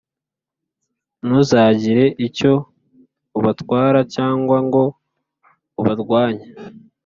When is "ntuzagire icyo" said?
1.25-2.53